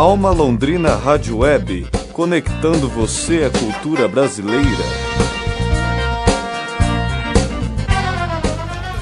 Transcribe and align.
Alma 0.00 0.30
Londrina 0.30 0.94
Rádio 0.94 1.36
Web, 1.40 1.86
conectando 2.14 2.88
você 2.88 3.44
à 3.44 3.50
cultura 3.50 4.08
brasileira. 4.08 4.64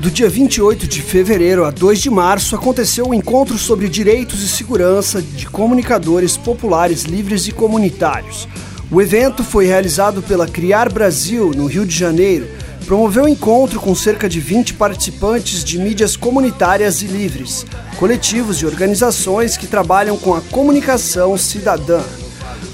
Do 0.00 0.10
dia 0.10 0.28
28 0.28 0.88
de 0.88 1.00
fevereiro 1.00 1.64
a 1.64 1.70
2 1.70 2.00
de 2.00 2.10
março 2.10 2.56
aconteceu 2.56 3.06
o 3.06 3.10
um 3.10 3.14
encontro 3.14 3.56
sobre 3.56 3.88
direitos 3.88 4.42
e 4.42 4.48
segurança 4.48 5.22
de 5.22 5.46
comunicadores 5.46 6.36
populares 6.36 7.04
livres 7.04 7.46
e 7.46 7.52
comunitários. 7.52 8.48
O 8.90 9.00
evento 9.00 9.44
foi 9.44 9.66
realizado 9.66 10.20
pela 10.20 10.48
Criar 10.48 10.90
Brasil, 10.90 11.52
no 11.54 11.66
Rio 11.66 11.86
de 11.86 11.96
Janeiro, 11.96 12.48
promoveu 12.90 13.22
um 13.22 13.28
encontro 13.28 13.78
com 13.78 13.94
cerca 13.94 14.28
de 14.28 14.40
20 14.40 14.74
participantes 14.74 15.62
de 15.62 15.78
mídias 15.78 16.16
comunitárias 16.16 17.02
e 17.02 17.06
livres, 17.06 17.64
coletivos 18.00 18.60
e 18.62 18.66
organizações 18.66 19.56
que 19.56 19.68
trabalham 19.68 20.18
com 20.18 20.34
a 20.34 20.40
comunicação 20.40 21.38
cidadã. 21.38 22.02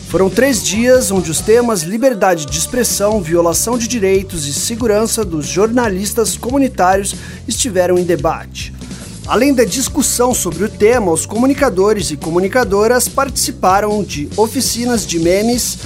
Foram 0.08 0.30
três 0.30 0.64
dias 0.64 1.10
onde 1.10 1.30
os 1.30 1.42
temas 1.42 1.82
liberdade 1.82 2.46
de 2.46 2.56
expressão, 2.56 3.20
violação 3.20 3.76
de 3.76 3.86
direitos 3.86 4.46
e 4.46 4.54
segurança 4.54 5.22
dos 5.22 5.44
jornalistas 5.44 6.34
comunitários 6.34 7.14
estiveram 7.46 7.98
em 7.98 8.04
debate. 8.04 8.72
Além 9.26 9.52
da 9.52 9.64
discussão 9.64 10.32
sobre 10.32 10.64
o 10.64 10.68
tema, 10.70 11.12
os 11.12 11.26
comunicadores 11.26 12.10
e 12.10 12.16
comunicadoras 12.16 13.06
participaram 13.06 14.02
de 14.02 14.30
oficinas 14.34 15.06
de 15.06 15.18
memes, 15.18 15.76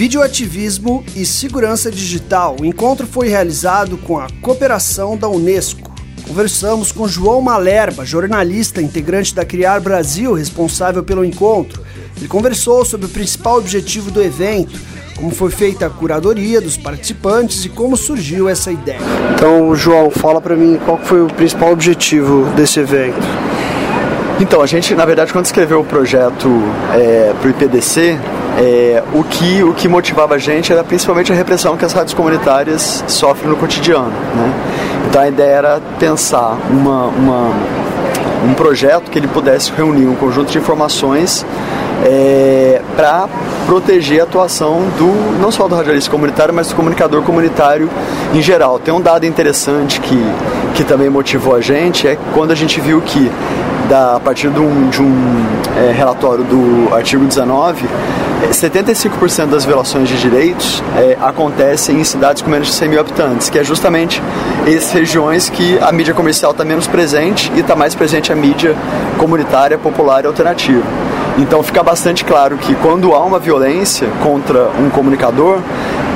Videoativismo 0.00 1.04
e 1.14 1.26
Segurança 1.26 1.90
Digital. 1.90 2.56
O 2.58 2.64
encontro 2.64 3.06
foi 3.06 3.28
realizado 3.28 3.98
com 3.98 4.18
a 4.18 4.28
cooperação 4.40 5.14
da 5.14 5.28
Unesco. 5.28 5.92
Conversamos 6.26 6.90
com 6.90 7.06
João 7.06 7.42
Malerba, 7.42 8.02
jornalista 8.06 8.80
integrante 8.80 9.34
da 9.34 9.44
Criar 9.44 9.78
Brasil, 9.78 10.32
responsável 10.32 11.04
pelo 11.04 11.22
encontro. 11.22 11.82
Ele 12.16 12.26
conversou 12.26 12.82
sobre 12.82 13.04
o 13.04 13.10
principal 13.10 13.58
objetivo 13.58 14.10
do 14.10 14.22
evento, 14.22 14.80
como 15.16 15.32
foi 15.32 15.50
feita 15.50 15.84
a 15.84 15.90
curadoria 15.90 16.62
dos 16.62 16.78
participantes 16.78 17.66
e 17.66 17.68
como 17.68 17.94
surgiu 17.94 18.48
essa 18.48 18.72
ideia. 18.72 19.00
Então, 19.34 19.74
João, 19.74 20.10
fala 20.10 20.40
para 20.40 20.56
mim 20.56 20.80
qual 20.82 20.96
foi 20.96 21.20
o 21.20 21.26
principal 21.26 21.72
objetivo 21.72 22.44
desse 22.56 22.80
evento. 22.80 23.20
Então, 24.40 24.62
a 24.62 24.66
gente, 24.66 24.94
na 24.94 25.04
verdade, 25.04 25.30
quando 25.30 25.44
escreveu 25.44 25.80
o 25.80 25.84
projeto 25.84 26.48
é, 26.94 27.34
para 27.38 27.46
o 27.46 27.50
IPDC, 27.50 28.18
é, 28.60 29.02
o, 29.14 29.24
que, 29.24 29.62
o 29.62 29.72
que 29.72 29.88
motivava 29.88 30.34
a 30.34 30.38
gente 30.38 30.70
era 30.70 30.84
principalmente 30.84 31.32
a 31.32 31.34
repressão 31.34 31.78
que 31.78 31.84
as 31.84 31.94
rádios 31.94 32.12
comunitárias 32.12 33.02
sofrem 33.08 33.48
no 33.48 33.56
cotidiano. 33.56 34.10
Né? 34.10 34.52
Então 35.08 35.22
a 35.22 35.28
ideia 35.28 35.54
era 35.54 35.80
pensar 35.98 36.58
uma, 36.70 37.06
uma, 37.06 37.50
um 38.46 38.52
projeto 38.54 39.10
que 39.10 39.18
ele 39.18 39.28
pudesse 39.28 39.72
reunir 39.72 40.06
um 40.06 40.14
conjunto 40.14 40.52
de 40.52 40.58
informações 40.58 41.44
é, 42.04 42.59
para 42.96 43.28
proteger 43.66 44.20
a 44.20 44.24
atuação 44.24 44.82
do 44.98 45.40
não 45.40 45.50
só 45.50 45.68
do 45.68 45.74
radialista 45.74 46.10
comunitário, 46.10 46.52
mas 46.52 46.68
do 46.68 46.74
comunicador 46.74 47.22
comunitário 47.22 47.88
em 48.34 48.42
geral. 48.42 48.78
Tem 48.78 48.92
um 48.92 49.00
dado 49.00 49.24
interessante 49.26 50.00
que, 50.00 50.22
que 50.74 50.84
também 50.84 51.08
motivou 51.08 51.54
a 51.54 51.60
gente, 51.60 52.06
é 52.06 52.18
quando 52.34 52.50
a 52.50 52.54
gente 52.54 52.80
viu 52.80 53.00
que 53.00 53.30
da, 53.88 54.16
a 54.16 54.20
partir 54.20 54.48
de 54.50 54.60
um, 54.60 54.88
de 54.88 55.02
um 55.02 55.46
é, 55.76 55.92
relatório 55.92 56.44
do 56.44 56.94
artigo 56.94 57.24
19, 57.24 57.86
75% 58.48 59.46
das 59.46 59.64
violações 59.64 60.08
de 60.08 60.16
direitos 60.18 60.82
é, 60.96 61.18
acontecem 61.20 62.00
em 62.00 62.04
cidades 62.04 62.40
com 62.40 62.50
menos 62.50 62.68
de 62.68 62.74
100 62.74 62.88
mil 62.88 63.00
habitantes, 63.00 63.50
que 63.50 63.58
é 63.58 63.64
justamente 63.64 64.22
essas 64.66 64.92
regiões 64.92 65.50
que 65.50 65.78
a 65.80 65.92
mídia 65.92 66.14
comercial 66.14 66.52
está 66.52 66.64
menos 66.64 66.86
presente 66.86 67.52
e 67.54 67.60
está 67.60 67.74
mais 67.74 67.94
presente 67.94 68.32
a 68.32 68.36
mídia 68.36 68.74
comunitária, 69.18 69.76
popular 69.76 70.24
e 70.24 70.26
alternativa. 70.26 70.84
Então 71.40 71.62
fica 71.62 71.82
bastante 71.82 72.22
claro 72.22 72.58
que 72.58 72.74
quando 72.74 73.14
há 73.14 73.24
uma 73.24 73.38
violência 73.38 74.08
contra 74.22 74.68
um 74.78 74.90
comunicador, 74.90 75.60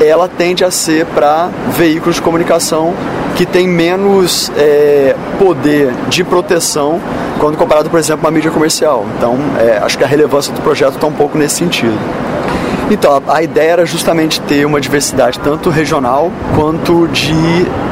ela 0.04 0.28
tende 0.28 0.62
a 0.62 0.70
ser 0.70 1.06
para 1.06 1.48
veículos 1.70 2.16
de 2.16 2.22
comunicação 2.22 2.92
que 3.34 3.46
têm 3.46 3.66
menos 3.66 4.52
é, 4.54 5.16
poder 5.38 5.92
de 6.08 6.22
proteção 6.22 7.00
quando 7.40 7.56
comparado, 7.56 7.88
por 7.88 7.98
exemplo, 7.98 8.28
a 8.28 8.30
mídia 8.30 8.50
comercial. 8.50 9.06
Então, 9.16 9.38
é, 9.58 9.78
acho 9.78 9.96
que 9.96 10.04
a 10.04 10.06
relevância 10.06 10.52
do 10.52 10.60
projeto 10.60 10.94
está 10.94 11.06
um 11.06 11.12
pouco 11.12 11.38
nesse 11.38 11.56
sentido. 11.56 11.98
Então, 12.90 13.22
a, 13.28 13.42
ideia 13.42 13.72
era 13.72 13.86
justamente 13.86 14.40
ter 14.42 14.66
uma 14.66 14.80
diversidade 14.80 15.38
tanto 15.38 15.70
regional 15.70 16.30
quanto 16.54 17.08
de 17.08 17.32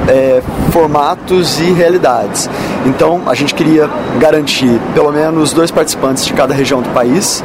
é, 0.06 0.42
formatos 0.70 1.58
e 1.58 1.72
realidades. 1.72 2.48
Então, 2.84 3.22
a 3.26 3.34
gente 3.34 3.54
queria 3.54 3.88
garantir 4.18 4.78
pelo 4.94 5.10
menos 5.10 5.52
dois 5.52 5.70
participantes 5.70 6.26
de 6.26 6.34
cada 6.34 6.52
região 6.52 6.82
do 6.82 6.90
país 6.90 7.42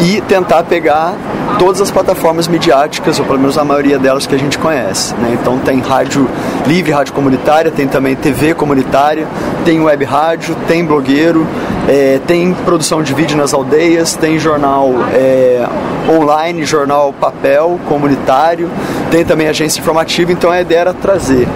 e 0.00 0.20
tentar 0.22 0.64
pegar 0.64 1.14
todas 1.58 1.80
as 1.80 1.90
plataformas 1.90 2.48
midiáticas, 2.48 3.18
ou 3.18 3.26
pelo 3.26 3.38
menos 3.38 3.58
a 3.58 3.64
maioria 3.64 3.98
delas 3.98 4.26
que 4.26 4.34
a 4.34 4.38
gente 4.38 4.58
conhece. 4.58 5.14
Né? 5.14 5.36
Então 5.40 5.58
tem 5.58 5.80
rádio 5.80 6.28
livre, 6.66 6.90
rádio 6.90 7.12
comunitária, 7.12 7.70
tem 7.70 7.86
também 7.86 8.16
TV 8.16 8.54
comunitária, 8.54 9.26
tem 9.64 9.80
web 9.80 10.04
rádio, 10.04 10.56
tem 10.66 10.84
blogueiro, 10.84 11.46
é, 11.88 12.20
tem 12.26 12.52
produção 12.52 13.02
de 13.02 13.12
vídeo 13.12 13.36
nas 13.36 13.52
aldeias, 13.52 14.14
tem 14.14 14.38
jornal 14.38 14.90
é, 15.12 15.66
online, 16.08 16.64
jornal 16.64 17.12
papel 17.12 17.78
comunitário, 17.88 18.70
tem 19.10 19.24
também 19.24 19.48
agência 19.48 19.80
informativa, 19.80 20.32
então 20.32 20.50
a 20.50 20.60
ideia 20.60 20.80
era 20.80 20.94
trazer 20.94 21.46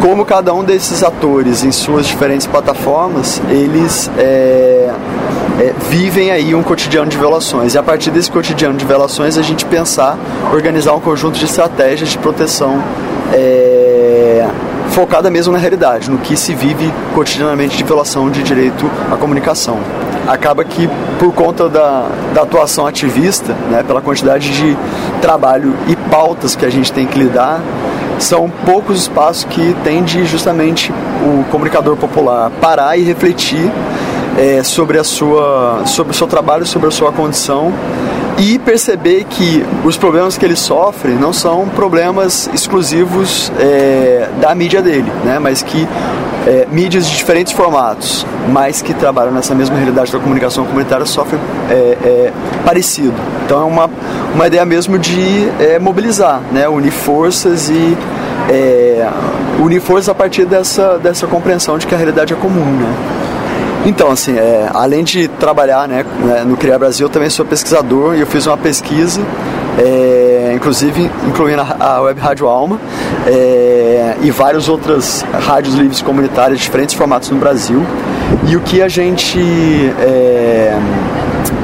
como 0.00 0.24
cada 0.24 0.54
um 0.54 0.62
desses 0.62 1.02
atores 1.02 1.64
em 1.64 1.72
suas 1.72 2.06
diferentes 2.06 2.46
plataformas, 2.46 3.42
eles 3.50 4.10
é, 4.16 4.92
é, 5.58 5.74
vivem 5.90 6.30
aí 6.30 6.54
um 6.54 6.62
cotidiano 6.62 7.10
de 7.10 7.18
violações. 7.18 7.74
E 7.74 7.78
a 7.78 7.82
partir 7.82 8.10
desse 8.10 8.30
cotidiano 8.30 8.76
de 8.76 8.84
violações, 8.84 9.36
a 9.36 9.42
gente 9.42 9.64
pensar, 9.64 10.16
organizar 10.52 10.94
um 10.94 11.00
conjunto 11.00 11.38
de 11.38 11.44
estratégias 11.44 12.10
de 12.10 12.18
proteção 12.18 12.82
é, 13.32 14.48
focada 14.90 15.30
mesmo 15.30 15.52
na 15.52 15.58
realidade, 15.58 16.10
no 16.10 16.18
que 16.18 16.36
se 16.36 16.54
vive 16.54 16.92
cotidianamente 17.14 17.76
de 17.76 17.84
violação 17.84 18.30
de 18.30 18.42
direito 18.42 18.88
à 19.10 19.16
comunicação. 19.16 19.78
Acaba 20.26 20.62
que, 20.64 20.88
por 21.18 21.32
conta 21.32 21.68
da, 21.68 22.08
da 22.34 22.42
atuação 22.42 22.86
ativista, 22.86 23.54
né, 23.70 23.82
pela 23.82 24.00
quantidade 24.00 24.50
de 24.50 24.76
trabalho 25.20 25.74
e 25.88 25.96
pautas 25.96 26.54
que 26.54 26.64
a 26.66 26.70
gente 26.70 26.92
tem 26.92 27.06
que 27.06 27.18
lidar, 27.18 27.60
são 28.18 28.50
poucos 28.66 29.02
espaços 29.02 29.44
que 29.44 29.74
tem 29.84 30.02
de 30.02 30.24
justamente 30.24 30.92
o 31.22 31.44
comunicador 31.50 31.96
popular 31.96 32.50
parar 32.60 32.96
e 32.96 33.02
refletir 33.02 33.70
é, 34.38 34.62
sobre, 34.62 34.98
a 34.98 35.04
sua, 35.04 35.82
sobre 35.84 36.12
o 36.12 36.14
seu 36.14 36.26
trabalho, 36.26 36.64
sobre 36.64 36.88
a 36.88 36.90
sua 36.90 37.12
condição 37.12 37.72
e 38.38 38.56
perceber 38.60 39.24
que 39.24 39.64
os 39.84 39.96
problemas 39.96 40.38
que 40.38 40.44
ele 40.44 40.54
sofre 40.54 41.12
não 41.12 41.32
são 41.32 41.68
problemas 41.68 42.48
exclusivos 42.54 43.52
é, 43.58 44.28
da 44.40 44.54
mídia 44.54 44.80
dele, 44.80 45.10
né? 45.24 45.40
mas 45.40 45.60
que 45.60 45.88
é, 46.46 46.66
mídias 46.70 47.08
de 47.08 47.16
diferentes 47.16 47.52
formatos, 47.52 48.24
mas 48.48 48.80
que 48.80 48.94
trabalham 48.94 49.32
nessa 49.32 49.56
mesma 49.56 49.76
realidade 49.76 50.12
da 50.12 50.20
comunicação 50.20 50.64
comunitária 50.64 51.04
sofrem 51.04 51.40
é, 51.68 51.74
é 51.74 52.32
parecido. 52.64 53.14
Então 53.44 53.60
é 53.60 53.64
uma, 53.64 53.90
uma 54.32 54.46
ideia 54.46 54.64
mesmo 54.64 54.98
de 54.98 55.48
é, 55.58 55.80
mobilizar, 55.80 56.40
né? 56.52 56.68
unir 56.68 56.92
forças 56.92 57.68
e 57.68 57.98
é, 58.48 59.08
unir 59.60 59.80
forças 59.80 60.08
a 60.08 60.14
partir 60.14 60.46
dessa, 60.46 60.96
dessa 60.98 61.26
compreensão 61.26 61.76
de 61.76 61.88
que 61.88 61.94
a 61.94 61.98
realidade 61.98 62.32
é 62.32 62.36
comum. 62.36 62.64
Né? 62.64 63.27
Então, 63.88 64.10
assim, 64.10 64.36
é, 64.36 64.68
além 64.74 65.02
de 65.02 65.28
trabalhar 65.28 65.88
né, 65.88 66.04
né, 66.20 66.44
no 66.44 66.58
Criar 66.58 66.78
Brasil, 66.78 67.06
eu 67.06 67.10
também 67.10 67.30
sou 67.30 67.46
pesquisador 67.46 68.14
e 68.14 68.20
eu 68.20 68.26
fiz 68.26 68.46
uma 68.46 68.56
pesquisa, 68.58 69.18
é, 69.78 70.52
inclusive 70.54 71.10
incluindo 71.26 71.62
a, 71.80 72.02
Web 72.02 72.20
Rádio 72.20 72.46
Alma 72.46 72.78
é, 73.26 74.14
e 74.20 74.30
várias 74.30 74.68
outras 74.68 75.24
rádios 75.32 75.74
livres 75.74 76.02
comunitárias 76.02 76.58
de 76.58 76.64
diferentes 76.66 76.94
formatos 76.94 77.30
no 77.30 77.38
Brasil. 77.38 77.82
E 78.46 78.56
o 78.56 78.60
que 78.60 78.82
a 78.82 78.88
gente 78.88 79.40
é, 79.98 80.78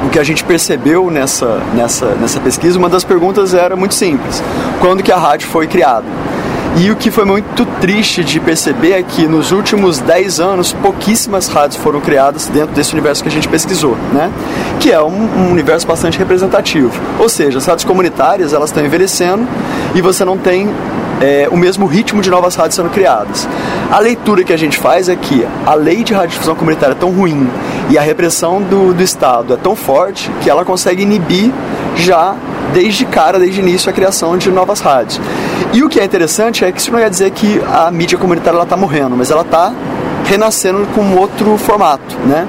o 0.07 0.09
que 0.09 0.19
a 0.19 0.25
gente 0.25 0.43
percebeu 0.45 1.11
nessa, 1.11 1.61
nessa, 1.75 2.07
nessa 2.15 2.41
pesquisa, 2.41 2.79
uma 2.79 2.89
das 2.89 3.05
perguntas 3.05 3.53
era 3.53 3.77
muito 3.77 3.95
simples: 3.95 4.43
quando 4.81 5.03
que 5.03 5.13
a 5.13 5.19
rádio 5.19 5.47
foi 5.49 5.67
criada? 5.67 6.07
E 6.77 6.91
o 6.91 6.97
que 6.97 7.09
foi 7.09 7.25
muito 7.25 7.65
triste 7.81 8.25
de 8.25 8.41
perceber 8.41 8.95
é 8.95 9.03
que 9.03 9.29
nos 9.29 9.53
últimos 9.53 10.01
10 10.01 10.41
anos 10.41 10.73
pouquíssimas 10.73 11.47
rádios 11.47 11.81
foram 11.81 12.01
criadas 12.01 12.49
dentro 12.49 12.75
desse 12.75 12.93
universo 12.93 13.23
que 13.23 13.29
a 13.29 13.33
gente 13.33 13.49
pesquisou, 13.49 13.97
né? 14.13 14.29
Que 14.81 14.91
é 14.91 15.01
um, 15.01 15.07
um 15.07 15.53
universo 15.53 15.87
bastante 15.87 16.19
representativo. 16.19 16.91
Ou 17.21 17.29
seja, 17.29 17.59
as 17.59 17.67
rádios 17.67 17.85
comunitárias 17.85 18.53
elas 18.53 18.71
estão 18.71 18.85
envelhecendo 18.85 19.47
e 19.95 20.01
você 20.01 20.25
não 20.25 20.37
tem 20.37 20.69
é, 21.21 21.49
o 21.49 21.57
mesmo 21.57 21.87
ritmo 21.87 22.21
de 22.21 22.29
novas 22.29 22.57
rádios 22.57 22.75
sendo 22.75 22.91
criadas. 22.91 23.49
A 23.93 24.01
leitura 24.01 24.43
que 24.43 24.53
a 24.53 24.57
gente 24.57 24.77
faz 24.77 25.09
é 25.09 25.15
que 25.15 25.47
a 25.65 25.75
lei 25.75 26.03
de 26.03 26.13
radiodifusão 26.13 26.57
comunitária 26.57 26.95
é 26.95 26.97
tão 26.97 27.11
ruim 27.11 27.49
e 27.89 27.97
a 27.97 28.03
repressão 28.03 28.61
do, 28.61 28.93
do 28.93 29.03
Estado 29.03 29.55
é 29.55 29.57
tão 29.57 29.77
forte 29.77 30.29
que 30.43 30.51
ela 30.51 30.65
consegue 30.65 31.03
inibir 31.03 31.53
já 31.97 32.35
desde 32.73 33.05
cara, 33.05 33.39
desde 33.39 33.61
início, 33.61 33.91
a 33.91 33.93
criação 33.93 34.37
de 34.37 34.51
novas 34.51 34.81
rádios. 34.81 35.21
E 35.73 35.83
o 35.83 35.89
que 35.89 36.01
é 36.01 36.05
interessante 36.05 36.65
é 36.65 36.73
que 36.73 36.81
isso 36.81 36.93
não 36.93 36.99
quer 36.99 37.11
dizer 37.11 37.31
que 37.31 37.61
a 37.73 37.91
mídia 37.91 38.17
comunitária 38.17 38.61
está 38.63 38.77
morrendo, 38.77 39.17
mas 39.17 39.31
ela 39.31 39.43
está 39.43 39.73
renascendo 40.25 40.87
com 40.95 41.17
outro 41.17 41.57
formato, 41.59 42.17
né? 42.27 42.47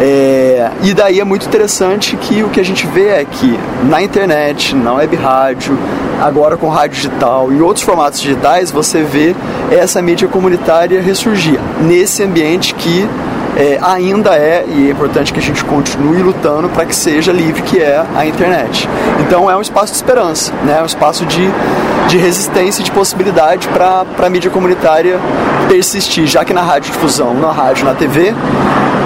É, 0.00 0.70
e 0.84 0.94
daí 0.94 1.18
é 1.18 1.24
muito 1.24 1.46
interessante 1.46 2.16
que 2.16 2.44
o 2.44 2.48
que 2.48 2.60
a 2.60 2.64
gente 2.64 2.86
vê 2.86 3.08
é 3.08 3.24
que 3.24 3.58
na 3.88 4.00
internet, 4.00 4.74
na 4.74 4.94
web 4.94 5.16
rádio, 5.16 5.76
agora 6.22 6.56
com 6.56 6.68
rádio 6.68 6.96
digital 6.96 7.52
e 7.52 7.60
outros 7.60 7.84
formatos 7.84 8.20
digitais, 8.20 8.70
você 8.70 9.02
vê 9.02 9.34
essa 9.72 10.00
mídia 10.00 10.28
comunitária 10.28 11.02
ressurgir 11.02 11.58
nesse 11.80 12.22
ambiente 12.22 12.74
que 12.74 13.08
é, 13.58 13.76
ainda 13.82 14.36
é, 14.36 14.64
e 14.68 14.86
é 14.86 14.90
importante 14.92 15.32
que 15.32 15.40
a 15.40 15.42
gente 15.42 15.64
continue 15.64 16.22
lutando 16.22 16.68
para 16.68 16.86
que 16.86 16.94
seja 16.94 17.32
livre, 17.32 17.60
que 17.62 17.78
é 17.78 18.06
a 18.14 18.24
internet. 18.24 18.88
Então 19.20 19.50
é 19.50 19.56
um 19.56 19.60
espaço 19.60 19.92
de 19.92 19.96
esperança, 19.96 20.52
né? 20.64 20.76
é 20.78 20.82
um 20.82 20.86
espaço 20.86 21.26
de, 21.26 21.50
de 22.08 22.16
resistência 22.16 22.80
e 22.80 22.84
de 22.84 22.92
possibilidade 22.92 23.66
para 23.68 24.06
a 24.16 24.30
mídia 24.30 24.48
comunitária 24.48 25.18
persistir, 25.68 26.26
já 26.26 26.44
que 26.44 26.54
na 26.54 26.62
radiodifusão, 26.62 27.34
na 27.34 27.50
rádio, 27.50 27.84
na 27.84 27.94
TV, 27.94 28.32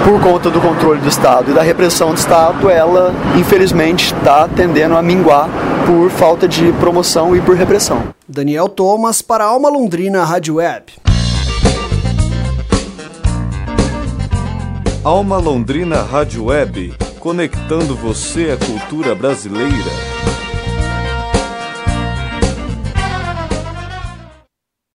por 0.05 0.21
conta 0.21 0.51
do 0.51 0.61
controle 0.61 0.99
do 0.99 1.09
Estado 1.09 1.49
e 1.49 1.53
da 1.53 1.63
repressão 1.63 2.09
do 2.09 2.17
Estado, 2.17 2.69
ela 2.69 3.11
infelizmente 3.35 4.13
está 4.13 4.47
tendendo 4.47 4.95
a 4.95 5.01
minguar 5.01 5.49
por 5.87 6.11
falta 6.11 6.47
de 6.47 6.71
promoção 6.73 7.35
e 7.35 7.41
por 7.41 7.55
repressão. 7.55 8.03
Daniel 8.27 8.69
Thomas 8.69 9.21
para 9.21 9.45
Alma 9.45 9.69
Londrina 9.69 10.23
Rádio 10.23 10.55
Web. 10.55 11.02
Alma 15.03 15.37
Londrina 15.37 16.01
Rádio 16.01 16.45
Web, 16.45 16.93
conectando 17.19 17.93
você 17.93 18.51
à 18.51 18.57
cultura 18.57 19.13
brasileira. 19.13 20.12